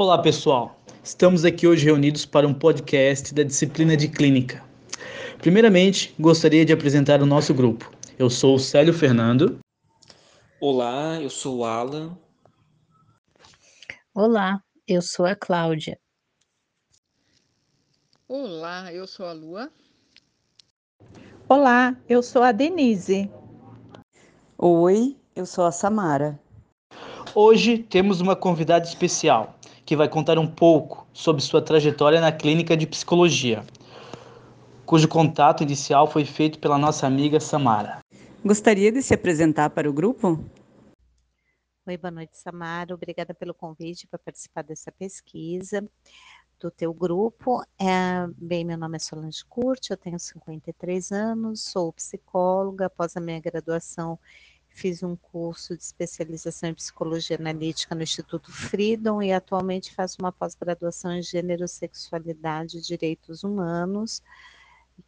[0.00, 0.80] Olá, pessoal.
[1.02, 4.64] Estamos aqui hoje reunidos para um podcast da disciplina de clínica.
[5.38, 7.90] Primeiramente, gostaria de apresentar o nosso grupo.
[8.16, 9.58] Eu sou o Célio Fernando.
[10.60, 12.16] Olá, eu sou o Alan.
[14.14, 15.98] Olá, eu sou a Cláudia.
[18.28, 19.68] Olá, eu sou a Lua.
[21.48, 23.28] Olá, eu sou a Denise.
[24.56, 26.38] Oi, eu sou a Samara.
[27.34, 29.57] Hoje temos uma convidada especial
[29.88, 33.64] que vai contar um pouco sobre sua trajetória na clínica de psicologia,
[34.84, 38.00] cujo contato inicial foi feito pela nossa amiga Samara.
[38.44, 40.44] Gostaria de se apresentar para o grupo?
[41.86, 42.94] Oi, boa noite, Samara.
[42.94, 45.82] Obrigada pelo convite para participar dessa pesquisa
[46.60, 47.62] do teu grupo.
[47.80, 52.86] É, bem, meu nome é Solange Curti, eu tenho 53 anos, sou psicóloga.
[52.88, 54.18] Após a minha graduação,
[54.78, 60.30] fiz um curso de especialização em psicologia analítica no Instituto Freedom e atualmente faço uma
[60.30, 64.22] pós-graduação em gênero, sexualidade e direitos humanos,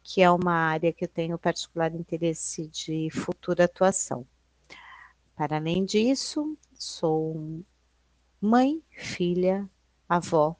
[0.03, 4.27] que é uma área que eu tenho particular interesse de futura atuação.
[5.37, 7.63] Para além disso, sou
[8.41, 9.69] mãe, filha,
[10.07, 10.57] avó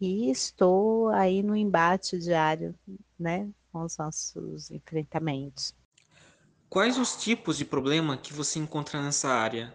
[0.00, 2.72] e estou aí no embate diário,
[3.18, 5.74] né, com os nossos enfrentamentos.
[6.70, 9.72] Quais os tipos de problema que você encontra nessa área?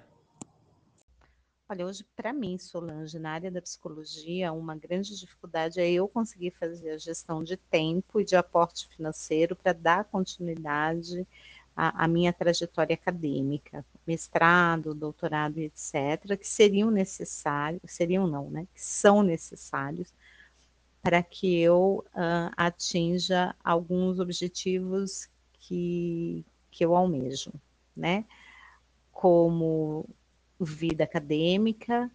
[1.68, 6.52] Olha, hoje, para mim, Solange, na área da psicologia, uma grande dificuldade é eu conseguir
[6.52, 11.26] fazer a gestão de tempo e de aporte financeiro para dar continuidade
[11.76, 18.68] à, à, minha trajetória acadêmica, mestrado, doutorado, etc., que seriam necessários, seriam não, né?
[18.72, 20.14] Que são necessários
[21.02, 25.28] para que eu uh, atinja alguns objetivos
[25.60, 27.54] que, que eu almejo,
[27.96, 28.26] né?
[29.12, 30.10] Como
[30.60, 32.12] vida acadêmica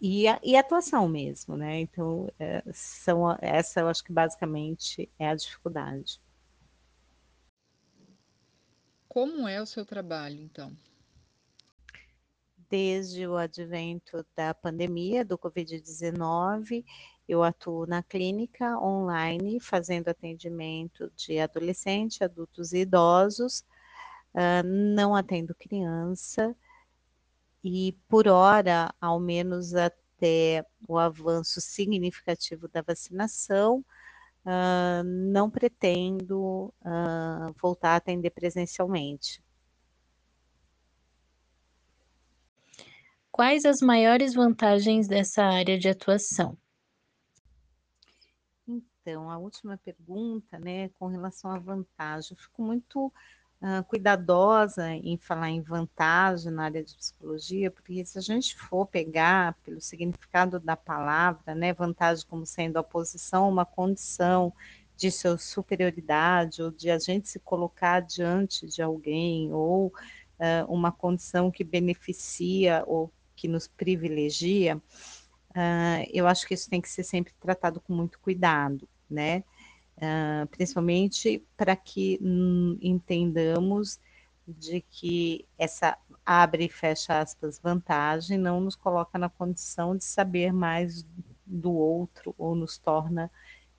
[0.00, 1.80] e, a, e atuação mesmo, né?
[1.80, 6.20] Então, é, são, essa eu acho que basicamente é a dificuldade.
[9.08, 10.76] Como é o seu trabalho, então?
[12.70, 16.84] Desde o advento da pandemia do Covid-19,
[17.28, 23.64] eu atuo na clínica online, fazendo atendimento de adolescente, adultos e idosos.
[24.34, 26.56] Uh, não atendo criança.
[27.62, 33.84] E por hora, ao menos até o avanço significativo da vacinação,
[34.44, 39.42] uh, não pretendo uh, voltar a atender presencialmente.
[43.30, 46.56] Quais as maiores vantagens dessa área de atuação?
[49.02, 53.06] Então, a última pergunta, né, com relação à vantagem, eu fico muito
[53.60, 58.86] uh, cuidadosa em falar em vantagem na área de psicologia, porque se a gente for
[58.86, 64.52] pegar pelo significado da palavra, né, vantagem como sendo a posição, uma condição
[64.96, 69.92] de sua superioridade, ou de a gente se colocar diante de alguém, ou uh,
[70.72, 76.88] uma condição que beneficia ou que nos privilegia, uh, eu acho que isso tem que
[76.88, 79.44] ser sempre tratado com muito cuidado, né?
[79.98, 84.00] Uh, principalmente para que hum, entendamos
[84.48, 90.52] de que essa abre e fecha aspas vantagem não nos coloca na condição de saber
[90.52, 91.06] mais
[91.46, 93.30] do outro ou nos torna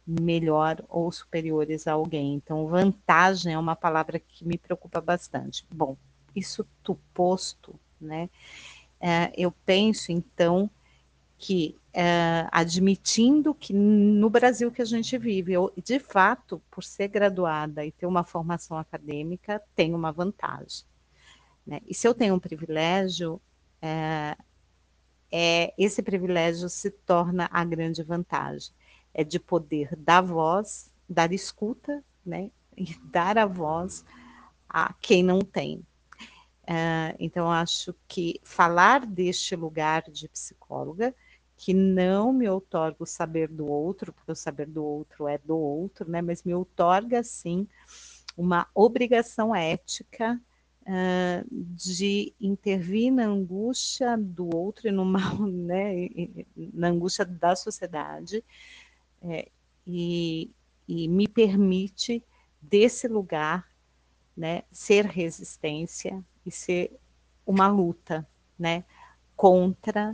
[0.05, 2.35] melhor ou superiores a alguém.
[2.35, 5.65] Então, vantagem é uma palavra que me preocupa bastante.
[5.73, 5.97] Bom,
[6.35, 8.29] isso tu posto, né?
[8.99, 10.69] É, eu penso, então,
[11.43, 17.09] que, é, admitindo que no Brasil que a gente vive, eu, de fato, por ser
[17.09, 20.85] graduada e ter uma formação acadêmica, tenho uma vantagem.
[21.67, 21.81] Né?
[21.85, 23.41] E se eu tenho um privilégio,
[23.81, 24.37] é,
[25.29, 28.73] é, esse privilégio se torna a grande vantagem.
[29.13, 32.51] É de poder dar voz, dar escuta, né?
[32.77, 34.05] E dar a voz
[34.69, 35.85] a quem não tem.
[36.63, 41.13] Uh, então, acho que falar deste lugar de psicóloga,
[41.57, 45.57] que não me outorga o saber do outro, porque o saber do outro é do
[45.57, 46.21] outro, né?
[46.21, 47.67] Mas me outorga, sim,
[48.35, 50.41] uma obrigação ética
[50.81, 56.09] uh, de intervir na angústia do outro e no mal, né?
[56.55, 58.43] Na angústia da sociedade,
[59.21, 59.47] é,
[59.85, 60.51] e,
[60.87, 62.23] e me permite,
[62.61, 63.69] desse lugar,
[64.35, 66.97] né, ser resistência, e ser
[67.45, 68.27] uma luta,
[68.57, 68.83] né,
[69.35, 70.11] contra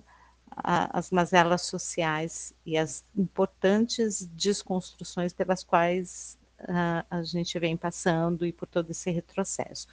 [0.56, 8.52] as mazelas sociais e as importantes desconstruções pelas quais uh, a gente vem passando e
[8.52, 9.88] por todo esse retrocesso.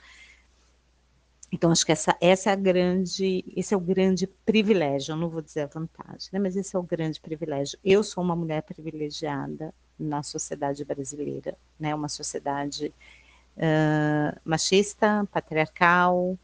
[1.51, 5.29] Então, acho que essa, essa é a grande, esse é o grande privilégio, eu não
[5.29, 7.79] vou dizer a vantagem, né, mas esse é o grande privilégio.
[7.83, 12.93] Eu sou uma mulher privilegiada na sociedade brasileira, né, uma sociedade
[13.55, 16.37] uh, machista, patriarcal,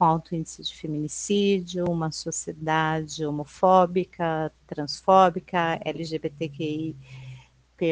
[0.00, 6.96] com alto índice de feminicídio, uma sociedade homofóbica, transfóbica, LGBTQI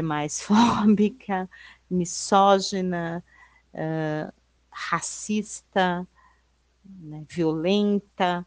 [0.03, 1.49] mais fóbica,
[1.91, 3.23] misógina,
[3.75, 4.33] uh,
[4.71, 6.09] racista,
[6.83, 8.47] né, violenta.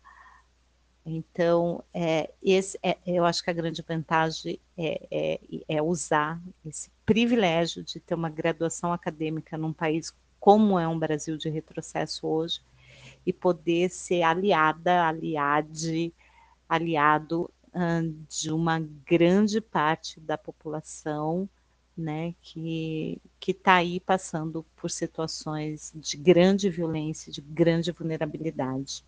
[1.06, 6.90] Então, é, esse, é, eu acho que a grande vantagem é, é, é, usar esse
[7.06, 12.62] privilégio de ter uma graduação acadêmica num país como é um Brasil de retrocesso hoje
[13.26, 16.14] e poder ser aliada, aliade,
[16.68, 17.52] aliado
[18.28, 21.48] de uma grande parte da população
[21.96, 29.06] né, que está aí passando por situações de grande violência, de grande vulnerabilidade.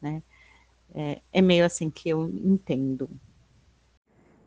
[0.00, 0.22] Né?
[0.94, 3.08] É, é meio assim que eu entendo.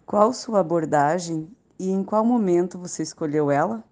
[0.06, 1.50] Qual sua abordagem
[1.80, 3.84] e em qual momento você escolheu ela?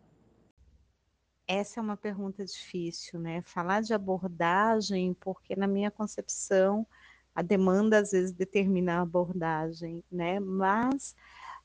[1.51, 3.41] Essa é uma pergunta difícil, né?
[3.41, 6.85] Falar de abordagem, porque na minha concepção
[7.33, 10.39] a demanda às vezes determina a abordagem, né?
[10.39, 11.15] Mas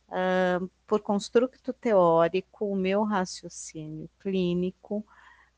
[0.08, 5.04] uh, por construto teórico, o meu raciocínio clínico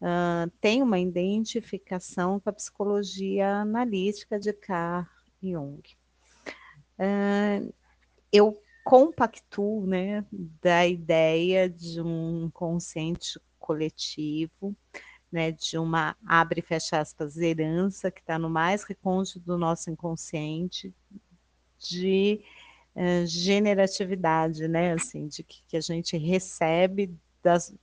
[0.01, 5.07] uh, tem uma identificação com a psicologia analítica de Carl
[5.41, 5.83] Jung.
[6.99, 7.73] Uh,
[8.33, 10.25] eu compactuo né,
[10.61, 14.77] da ideia de um consciente coletivo,
[15.31, 19.91] né, de uma abre e fecha aspas herança que está no mais recôndito do nosso
[19.91, 20.95] inconsciente,
[21.79, 22.41] de
[22.95, 27.75] uh, generatividade, né, assim, de que, que a gente recebe das,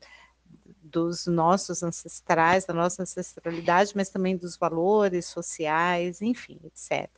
[0.81, 7.09] dos nossos ancestrais, da nossa ancestralidade, mas também dos valores sociais, enfim, etc.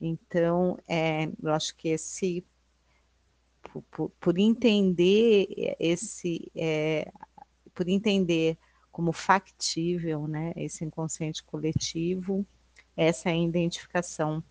[0.00, 2.44] Então, é, eu acho que esse,
[3.62, 7.12] por, por, por entender esse, é,
[7.74, 8.56] por entender
[8.90, 12.46] como factível, né, esse inconsciente coletivo,
[12.96, 14.42] essa é a identificação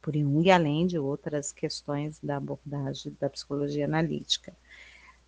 [0.00, 4.54] por Jung, além de outras questões da abordagem da psicologia analítica.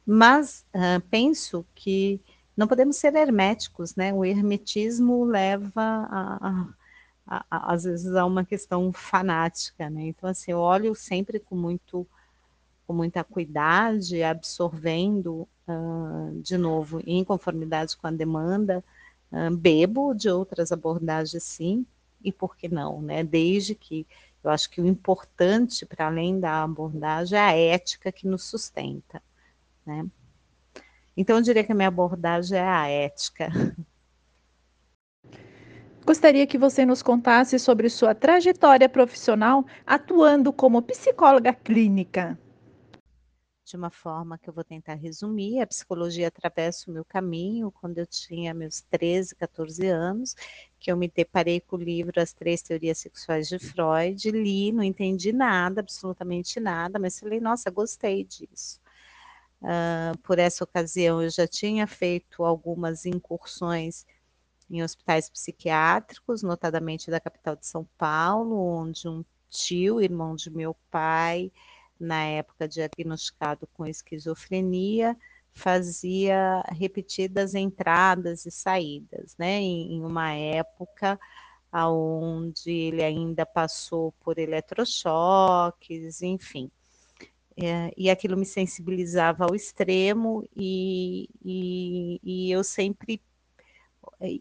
[0.04, 2.20] Mas uh, penso que
[2.56, 4.12] não podemos ser herméticos, né?
[4.12, 6.66] O hermetismo leva a,
[7.26, 10.06] a, a, às vezes a uma questão fanática, né?
[10.06, 12.06] Então assim, eu olho sempre com muito
[12.88, 18.82] com muita cuidade, absorvendo uh, de novo em conformidade com a demanda,
[19.30, 21.84] uh, bebo de outras abordagens sim,
[22.24, 23.22] e por que não, né?
[23.22, 24.06] Desde que
[24.42, 29.22] eu acho que o importante, para além da abordagem, é a ética que nos sustenta,
[29.84, 30.06] né?
[31.14, 33.50] Então, eu diria que a minha abordagem é a ética.
[36.06, 42.38] Gostaria que você nos contasse sobre sua trajetória profissional atuando como psicóloga clínica
[43.68, 45.60] de uma forma que eu vou tentar resumir.
[45.60, 50.34] A psicologia atravessa o meu caminho quando eu tinha meus 13, 14 anos,
[50.80, 54.82] que eu me deparei com o livro As Três Teorias Sexuais de Freud, li, não
[54.82, 58.80] entendi nada, absolutamente nada, mas falei, nossa, gostei disso.
[59.60, 64.06] Uh, por essa ocasião, eu já tinha feito algumas incursões
[64.70, 70.74] em hospitais psiquiátricos, notadamente da capital de São Paulo, onde um tio, irmão de meu
[70.90, 71.50] pai,
[71.98, 75.16] na época diagnosticado com esquizofrenia,
[75.52, 79.58] fazia repetidas entradas e saídas, né?
[79.60, 81.18] Em, uma época
[81.72, 86.70] onde ele ainda passou por eletrochoques, enfim.
[87.60, 93.20] É, e aquilo me sensibilizava ao extremo e, e, e eu sempre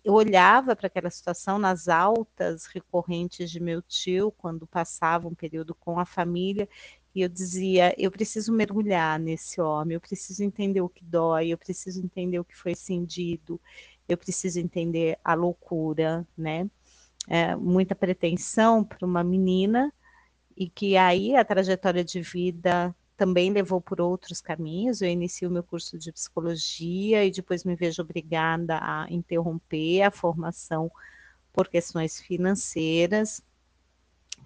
[0.03, 5.75] eu olhava para aquela situação nas altas recorrentes de meu tio, quando passava um período
[5.75, 6.67] com a família,
[7.17, 11.57] e eu dizia: eu preciso mergulhar nesse homem, eu preciso entender o que dói, eu
[11.57, 13.59] preciso entender o que foi cindido,
[14.07, 16.69] eu preciso entender a loucura, né?
[17.27, 19.91] É, muita pretensão para uma menina,
[20.55, 25.01] e que aí a trajetória de vida também levou por outros caminhos.
[25.01, 30.11] Eu inicio o meu curso de psicologia e depois me vejo obrigada a interromper a
[30.11, 30.91] formação
[31.51, 33.41] por questões financeiras.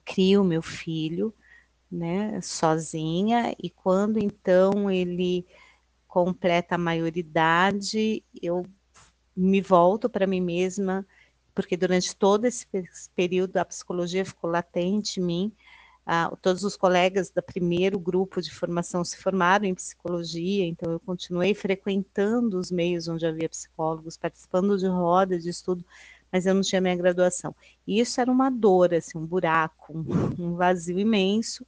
[0.05, 1.35] Crio meu filho,
[1.91, 5.45] né, sozinha, e quando então ele
[6.07, 8.65] completa a maioridade, eu
[9.35, 11.05] me volto para mim mesma,
[11.53, 12.65] porque durante todo esse
[13.15, 15.53] período a psicologia ficou latente em mim.
[16.05, 20.99] Ah, todos os colegas do primeiro grupo de formação se formaram em psicologia, então eu
[20.99, 25.85] continuei frequentando os meios onde havia psicólogos, participando de rodas de estudo,
[26.31, 27.55] mas eu não tinha minha graduação.
[27.85, 29.93] E isso era uma dor, assim, um buraco,
[30.39, 31.65] um, vazio imenso.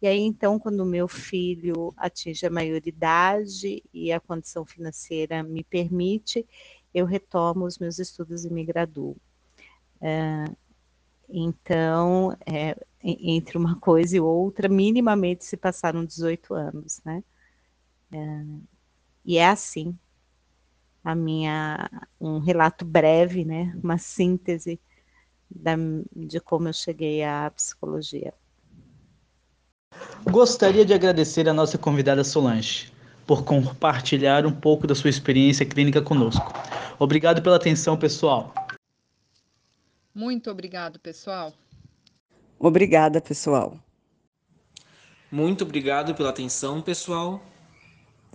[0.00, 6.46] E aí, então, quando meu filho atinge a maioridade e a condição financeira me permite,
[6.94, 9.16] eu retomo os meus estudos e me graduo.
[10.00, 10.44] É,
[11.28, 17.22] então, é, entre uma coisa e outra, minimamente se passaram 18 anos, né?
[18.12, 18.44] É,
[19.24, 19.98] e é assim,
[21.06, 21.88] a minha,
[22.20, 23.72] um relato breve, né?
[23.80, 24.80] Uma síntese
[25.48, 25.76] da,
[26.16, 28.34] de como eu cheguei à psicologia.
[30.28, 32.92] Gostaria de agradecer a nossa convidada Solange
[33.24, 36.52] por compartilhar um pouco da sua experiência clínica conosco.
[36.98, 38.52] Obrigado pela atenção, pessoal.
[40.12, 41.52] Muito obrigado, pessoal.
[42.58, 43.78] Obrigada, pessoal.
[45.30, 47.40] Muito obrigado pela atenção, pessoal.